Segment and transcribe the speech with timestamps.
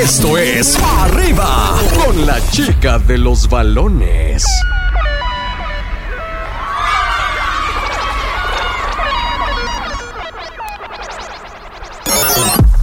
[0.00, 4.44] Esto es Arriba con la chica de los balones.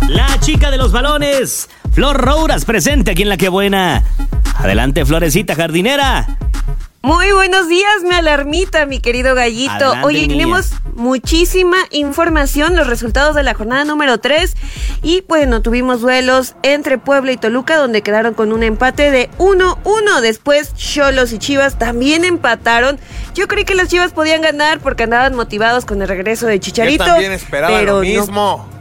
[0.09, 4.03] La chica de los balones, Flor Rouras, presente aquí en La Que Buena.
[4.57, 6.27] Adelante, Florecita Jardinera.
[7.05, 9.71] Muy buenos días, mi alarmita, mi querido gallito.
[9.71, 14.55] Adelante, Oye, tenemos muchísima información, los resultados de la jornada número 3.
[15.03, 20.19] Y bueno, tuvimos duelos entre Puebla y Toluca, donde quedaron con un empate de 1-1.
[20.21, 22.97] Después, Cholos y Chivas también empataron.
[23.35, 27.05] Yo creí que las Chivas podían ganar porque andaban motivados con el regreso de Chicharito.
[27.05, 28.67] Yo también esperaba pero lo mismo.
[28.67, 28.74] No,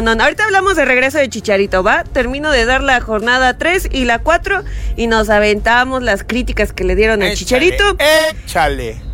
[0.00, 0.22] no, no.
[0.22, 2.04] Ahorita hablamos de regreso de Chicharito, ¿va?
[2.04, 4.62] Termino de dar la jornada 3 y la 4
[4.96, 7.96] y nos aventamos las críticas que le dieron al Échale, Chicharito.
[8.44, 9.13] Échale.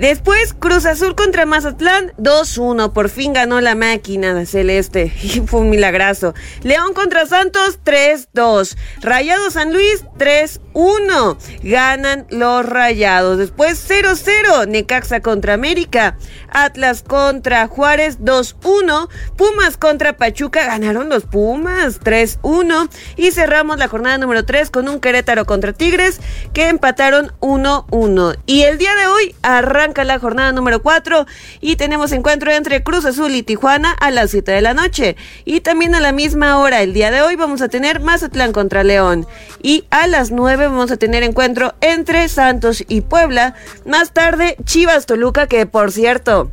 [0.00, 2.94] Después, Cruz Azul contra Mazatlán, 2-1.
[2.94, 5.12] Por fin ganó la máquina celeste.
[5.22, 6.32] Y fue un milagrazo.
[6.62, 8.78] León contra Santos, 3-2.
[9.02, 11.36] Rayado San Luis, 3-1.
[11.62, 13.36] Ganan los Rayados.
[13.36, 14.66] Después, 0-0.
[14.68, 16.16] Necaxa contra América.
[16.48, 19.10] Atlas contra Juárez, 2-1.
[19.36, 20.64] Pumas contra Pachuca.
[20.64, 22.88] Ganaron los Pumas, 3-1.
[23.16, 26.20] Y cerramos la jornada número 3 con un Querétaro contra Tigres
[26.54, 28.38] que empataron 1-1.
[28.46, 31.26] Y el día de hoy arranca la jornada número 4
[31.60, 35.16] y tenemos encuentro entre Cruz Azul y Tijuana a las 7 de la noche.
[35.44, 38.84] Y también a la misma hora, el día de hoy, vamos a tener Mazatlán contra
[38.84, 39.26] León.
[39.62, 43.54] Y a las 9 vamos a tener encuentro entre Santos y Puebla.
[43.84, 46.50] Más tarde, Chivas Toluca, que por cierto,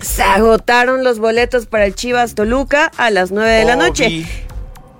[0.00, 4.26] se agotaron los boletos para el Chivas Toluca a las 9 de la noche.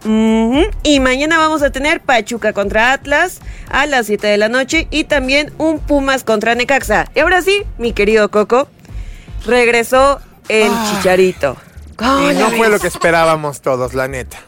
[0.04, 5.04] Y mañana vamos a tener Pachuca contra Atlas a las 7 de la noche y
[5.04, 7.06] también un Pumas contra Necaxa.
[7.14, 8.68] Y ahora sí, mi querido Coco,
[9.46, 10.90] regresó el Ah.
[10.96, 11.56] chicharito.
[11.96, 14.38] ¿Cómo Y no fue lo que esperábamos todos, la neta.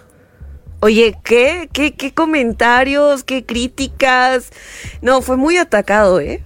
[0.80, 1.68] Oye, ¿qué?
[1.72, 1.94] ¿qué?
[1.94, 3.22] ¿Qué comentarios?
[3.22, 4.50] ¿Qué críticas?
[5.00, 6.42] No, fue muy atacado, ¿eh?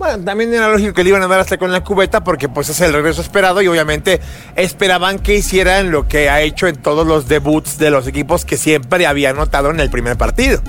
[0.00, 2.70] Bueno, también era lógico que le iban a dar hasta con la cubeta porque pues
[2.70, 4.18] es el regreso esperado y obviamente
[4.56, 8.56] esperaban que hicieran lo que ha hecho en todos los debuts de los equipos que
[8.56, 10.62] siempre había notado en el primer partido.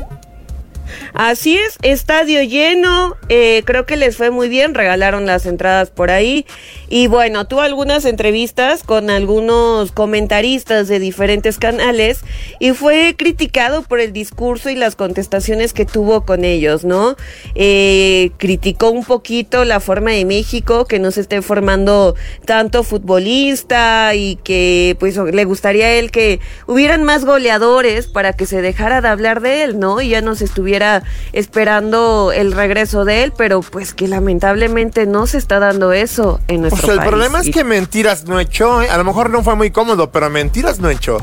[1.14, 6.12] Así es, estadio lleno, eh, creo que les fue muy bien, regalaron las entradas por
[6.12, 6.46] ahí
[6.90, 12.20] y bueno, tuvo algunas entrevistas con algunos comentaristas de diferentes canales
[12.60, 17.16] y fue criticado por el discurso y las contestaciones que tuvo con ellos, ¿no?
[17.56, 22.16] Eh, criticó un poquito la forma de México, que no se esté formando
[22.46, 28.46] tanto futbolista y que pues le gustaría a él que hubieran más goleadores para que
[28.46, 30.02] se dejara de hablar de él, ¿no?
[30.02, 30.46] Y ya no se
[30.82, 31.04] estuviera
[31.34, 36.58] esperando el regreso de él, pero pues que lamentablemente no se está dando eso en
[36.58, 37.10] O nuestro sea, el país.
[37.10, 38.90] problema es que mentiras no echó, ¿eh?
[38.90, 41.18] a lo mejor no fue muy cómodo, pero mentiras no echó.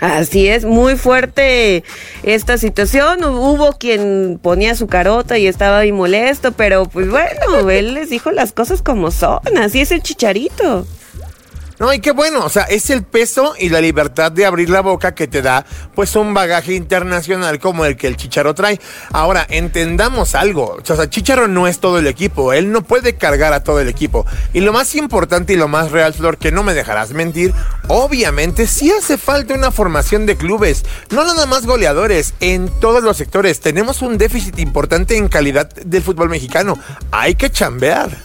[0.00, 1.84] Así es, muy fuerte
[2.24, 3.22] esta situación.
[3.24, 8.30] Hubo quien ponía su carota y estaba ahí molesto, pero pues bueno, él les dijo
[8.30, 9.40] las cosas como son.
[9.56, 10.86] Así es el chicharito.
[11.78, 14.80] No, y qué bueno, o sea, es el peso y la libertad de abrir la
[14.80, 18.80] boca que te da, pues, un bagaje internacional como el que el Chicharo trae.
[19.12, 23.52] Ahora, entendamos algo, o sea, Chicharo no es todo el equipo, él no puede cargar
[23.52, 24.24] a todo el equipo.
[24.52, 27.52] Y lo más importante y lo más real, Flor, que no me dejarás mentir,
[27.88, 33.16] obviamente sí hace falta una formación de clubes, no nada más goleadores, en todos los
[33.16, 33.60] sectores.
[33.60, 36.78] Tenemos un déficit importante en calidad del fútbol mexicano,
[37.10, 38.23] hay que chambear.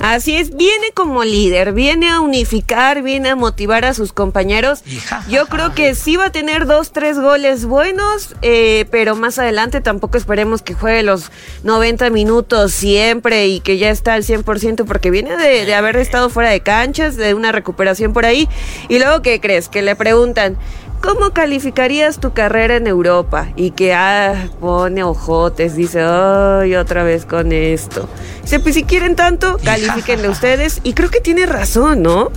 [0.00, 4.82] Así es, viene como líder, viene a unificar, viene a motivar a sus compañeros.
[5.28, 9.80] Yo creo que sí va a tener dos, tres goles buenos, eh, pero más adelante
[9.80, 11.30] tampoco esperemos que juegue los
[11.62, 16.30] 90 minutos siempre y que ya está al 100% porque viene de, de haber estado
[16.30, 18.48] fuera de canchas, de una recuperación por ahí.
[18.88, 19.68] Y luego, ¿qué crees?
[19.68, 20.56] Que le preguntan,
[21.04, 23.48] ¿Cómo calificarías tu carrera en Europa?
[23.56, 28.08] Y que ah, pone ojotes, dice, ay, otra vez con esto.
[28.40, 30.80] Dice, pues si quieren tanto, califíquenle ustedes.
[30.82, 32.30] Y creo que tiene razón, ¿no?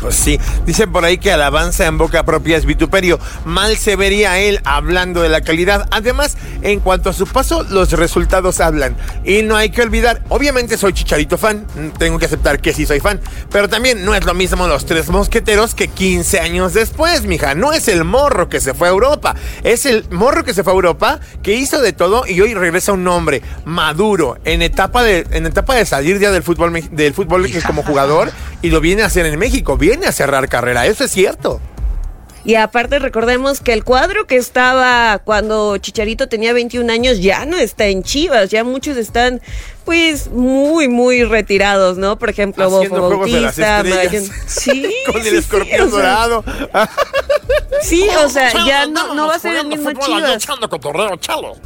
[0.00, 3.18] Pues sí, dicen por ahí que alabanza en boca propia es vituperio.
[3.44, 5.88] Mal se vería él hablando de la calidad.
[5.90, 8.96] Además, en cuanto a su paso, los resultados hablan.
[9.24, 12.86] Y no hay que olvidar, obviamente soy chicharito fan, mm, tengo que aceptar que sí
[12.86, 13.20] soy fan.
[13.50, 17.54] Pero también no es lo mismo los tres mosqueteros que 15 años después, mija.
[17.54, 20.72] No es el morro que se fue a Europa, es el morro que se fue
[20.72, 25.26] a Europa, que hizo de todo y hoy regresa un hombre maduro, en etapa de,
[25.30, 28.30] en etapa de salir ya del fútbol, del fútbol como jugador
[28.62, 31.60] y lo viene a hacer en México, viene a cerrar carrera, eso es cierto.
[32.44, 37.56] Y aparte recordemos que el cuadro que estaba cuando Chicharito tenía 21 años ya no
[37.56, 39.40] está en Chivas, ya muchos están
[39.84, 42.16] pues muy muy retirados, ¿no?
[42.20, 43.82] Por ejemplo, Haciendo Bofo Juegos de las Bautista.
[43.82, 44.94] Mariano- Sí.
[45.06, 46.44] Con sí, el sí, escorpión o sea, dorado.
[47.82, 50.46] Sí, o sea, ya no, no va a ser el mismo Chivas.
[51.20, 51.56] chalo.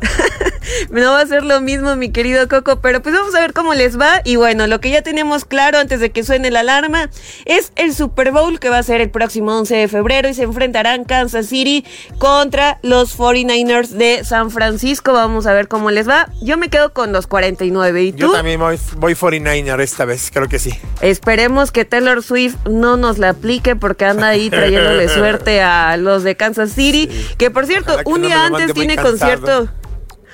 [0.90, 3.74] No va a ser lo mismo, mi querido Coco, pero pues vamos a ver cómo
[3.74, 4.20] les va.
[4.24, 7.10] Y bueno, lo que ya tenemos claro antes de que suene la alarma
[7.44, 10.44] es el Super Bowl que va a ser el próximo 11 de febrero y se
[10.44, 11.84] enfrentarán Kansas City
[12.18, 15.12] contra los 49ers de San Francisco.
[15.12, 16.28] Vamos a ver cómo les va.
[16.40, 18.02] Yo me quedo con los 49.
[18.02, 18.32] ¿Y Yo tú?
[18.32, 20.72] también voy, voy 49er esta vez, creo que sí.
[21.00, 26.22] Esperemos que Taylor Swift no nos la aplique porque anda ahí trayéndole suerte a los
[26.22, 27.08] de Kansas City.
[27.38, 29.68] Que por cierto, un día antes tiene concierto.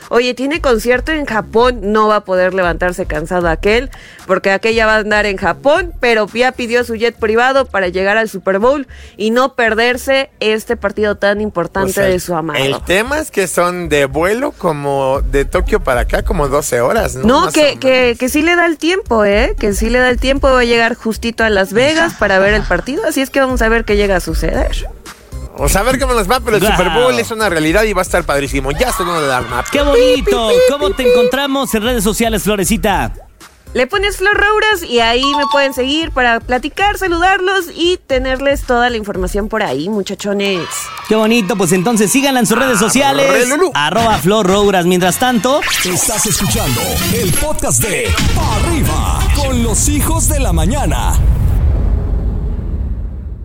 [0.09, 3.91] Oye, tiene concierto en Japón, no va a poder levantarse cansado aquel,
[4.27, 8.17] porque aquella va a andar en Japón, pero ya pidió su jet privado para llegar
[8.17, 12.63] al Super Bowl y no perderse este partido tan importante Pues de su amado.
[12.63, 17.17] El tema es que son de vuelo como de Tokio para acá, como 12 horas,
[17.17, 17.27] ¿no?
[17.27, 19.55] No, Más que, que, que sí le da el tiempo, ¿eh?
[19.59, 22.55] Que sí le da el tiempo, va a llegar justito a Las Vegas para ver
[22.55, 24.87] el partido, así es que vamos a ver qué llega a suceder.
[25.65, 26.73] O sea, a ver cómo nos va, pero el Wow.
[26.73, 28.73] Super Bowl es una realidad y va a estar padrísimo.
[28.73, 29.65] Ya sonó la alarma.
[29.71, 30.51] ¡Qué bonito!
[30.69, 33.13] ¿Cómo te encontramos en redes sociales, Florecita?
[33.73, 38.91] Le pones Flor Rouras y ahí me pueden seguir para platicar, saludarlos y tenerles toda
[38.91, 40.67] la información por ahí, muchachones.
[41.09, 43.31] Qué bonito, pues entonces síganla en sus redes sociales.
[43.31, 43.71] Arre, Lulú.
[43.73, 44.85] Arroba Flor Rouras.
[44.85, 46.81] Mientras tanto, Estás escuchando
[47.15, 51.15] el podcast de Pa' Arriba con los hijos de la mañana.